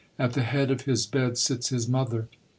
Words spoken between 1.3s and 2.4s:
sits his mother.